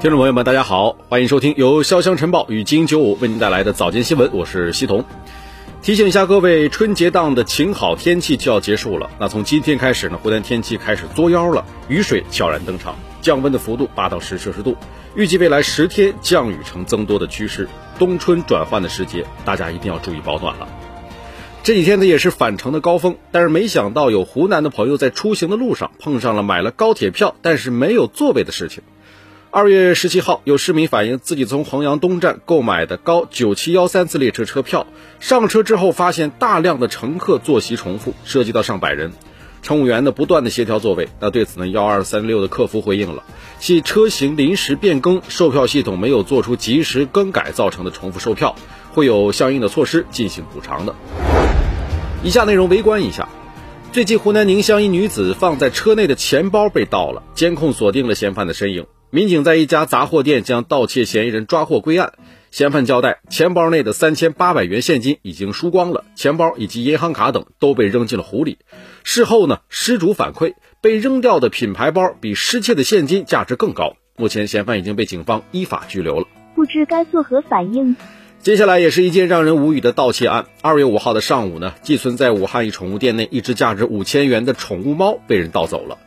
[0.00, 5.04] 听众朋友们，大家好，欢迎收听由潇湘晨报与金九五为您带来的早间新闻，我是西彤。
[5.82, 9.10] 提醒一下各位，春节档的晴好天气就要结束了。
[9.18, 14.76] 那从今天开始呢，湖南天气开始作妖了，雨水悄然登场，降温的幅度八到十摄氏度，
[15.16, 17.68] 预计未来十天降雨呈增多的趋势，
[17.98, 20.68] 冬春转换的时节，大家一定要注意保暖了。
[21.64, 28.84] 这几天呢也是返程的高峰，但是没想到有湖南的朋友在出行的路上碰上了买了高铁票但是没有座位的事情。
[29.50, 34.86] 二月十七号，有市民反映自己从衡阳东站购买的高九七幺三次列车车票，
[35.20, 39.10] 上车之后发现大量的乘客坐席重复，涉及到上百人，
[39.62, 41.08] 乘务员呢不断的协调座位。
[41.18, 43.22] 那对此呢，幺二三六的客服回应了，
[43.58, 48.54] 系车型临时变更，售票系统没有做出及时更改造成的重复售票，
[48.92, 50.94] 会有相应的措施进行补偿的。
[52.22, 53.26] 以下内容围观一下，
[53.92, 58.84] 最近湖南宁乡一女子放在车内的钱包被盗了，监控锁定了嫌犯的身影。
[59.10, 62.12] 民警在一家杂货店将盗窃嫌疑人抓获归案。
[62.50, 68.58] 嫌犯交代，钱包内的三千八百元现金已经输光了，钱包以及银行卡等都被扔进了湖里。
[69.04, 73.96] 事后呢，失主反馈，被扔掉的品牌包比失窃的现金价值更高。
[74.16, 76.26] 目前，嫌犯已经被警方依法拘留了。
[76.54, 77.96] 不知该作何反应。
[78.42, 80.46] 接下来也是一件让人无语的盗窃案。
[80.60, 85.98] 二月五号的上午呢，寄存在武汉一宠物店内一只价值五千元的宠物猫被人盗走了。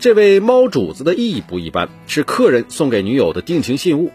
[0.00, 4.10] 这位猫主子的意义不一般，是客人送给女友的定情信物。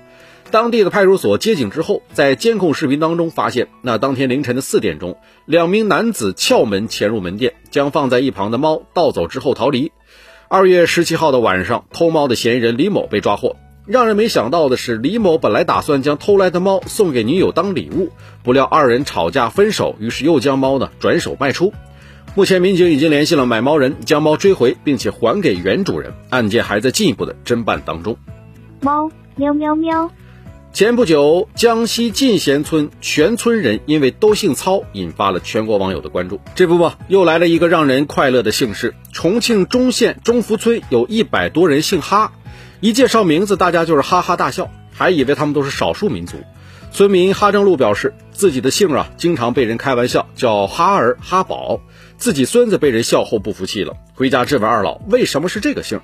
[0.49, 9.91] 当地的派出所接警之后，在监控视频当中发现，那当天凌晨的四点钟，两名男子撬门潜入门店，将放在一旁的猫盗走之后逃离。
[10.47, 13.55] 二月十七号的晚上，偷猫的嫌疑人李某被抓获。
[13.85, 18.09] 让人没想到的是，李某本来打算将偷来的猫送给女友当礼物，
[18.41, 21.73] 不料二人吵架分手，于是又将猫呢转手卖出。
[22.37, 26.13] 目前，民警已经联系了买猫人，将猫追回，并且还给原主人。
[26.29, 28.17] 案件还在进一步的侦办当中。
[28.81, 30.11] 猫喵喵喵。
[30.73, 36.41] 前不久，江西进贤村全村人因为都姓操，引发了全国网友的关注。
[36.55, 38.93] 这不嘛，又来了一个让人快乐的姓氏。
[39.13, 42.33] 重庆忠县忠福村有一百多人姓哈，
[42.81, 46.35] 一介绍名字，大家就是哈哈大笑，还以为他们都是少数民族。
[46.91, 51.79] 村民哈正路表示，自己的姓啊，经常被人开玩笑叫哈儿、哈宝。
[52.17, 56.01] 自己孙子被人笑后不服气了，回家质问二老为什么是这个姓。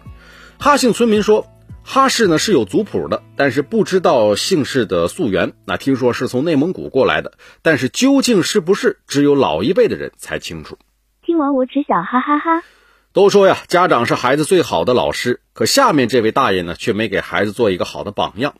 [0.60, 1.48] 哈姓村民说，
[1.84, 5.54] 哈氏呢是有族谱的，但是不知道姓氏的溯源。
[5.66, 10.78] 那听说是从内蒙古过来的，但是究竟是不是，只有老一辈的人才清楚。
[11.26, 12.64] 听完我只想哈哈哈。
[13.14, 18.54] 都说呀，家长是孩子最好的老师，可下面这位大爷呢，却没给孩子做一个好的榜样。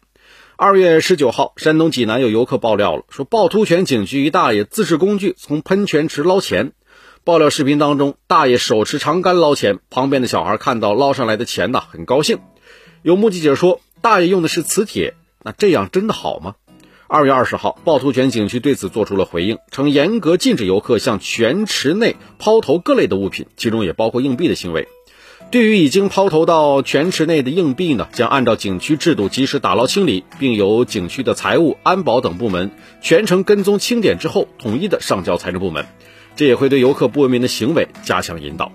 [0.58, 6.74] 二月十九号，山东济南有游客爆料了，说趵突泉景区一大爷自制工具从喷泉池捞钱。
[7.24, 12.40] 爆料视频当中，大爷手持长杆捞钱，旁边的小孩看到捞上来的钱呢，很高兴。
[13.04, 16.56] 有目击者说，大爷用的是磁铁，那这样真的好吗？
[17.08, 24.88] 二月二十号，趵突泉景区对此做出了回应，称严格禁止游客向泉池内抛投各类的物品，其中也包括硬币的行为。
[25.52, 35.86] 对于已经抛投到泉池内的硬币呢，将按照景区制度及时打捞清理，并由景区的财务、安保等部门全程跟踪清点之后，统一的上交财政部门。
[36.36, 38.72] 这也会对游客不文明的行为加强引导。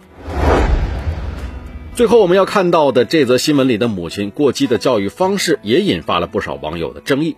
[1.94, 7.36] 最后，我们要看到的这则新闻里的母亲过激的教育方式，也引发了不少网友的争议。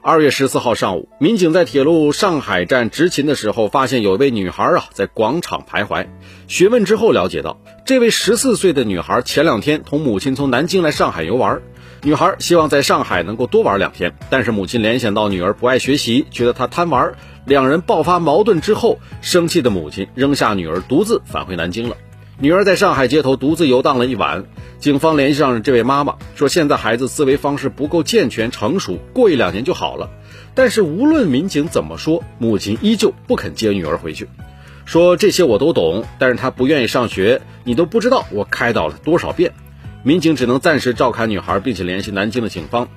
[0.00, 6.06] 二月十四号上午，民警在铁路上海站执勤的时候，发现有一位女孩啊在广场徘徊。
[6.46, 11.60] 询问之后了解到，这位十四岁的女孩前两天同母亲从南京来上海游玩，
[12.02, 17.14] 女孩希望在上海能够多玩两天，但是母亲联想到女儿不爱学习，觉得她贪玩。
[17.46, 21.96] 两人爆发矛盾之后，生气的母亲扔下女儿，独自返回南京了。
[22.38, 24.44] 女儿在上海街头独自游荡了一晚。
[24.78, 30.10] 警方联系上了这位妈妈，说现在孩子思维方式不够健全成熟，过一两年就好了。
[30.54, 34.28] 但是无论民警怎么说，母亲依旧不肯接女儿回去，
[34.84, 39.52] 说这些我都懂，但是她不愿意上学，你都不知道我开导了多少遍。
[40.02, 42.88] 民警只能暂时照看女孩，并且联系南京的警方。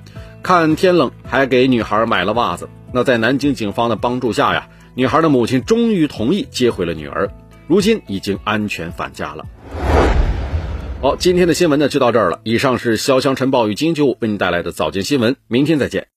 [0.42, 2.68] 看天冷，还给女孩买了袜子。
[2.92, 7.30] 那在南京警方的帮助下呀，女孩的母亲终于同意接回了女儿，
[7.68, 9.44] 如今已经安全返家了。
[11.00, 12.40] 好，今天的新闻呢就到这儿了。
[12.42, 16.08] 以上是潇湘晨报与金九五为您带来的早间新闻，明天再见。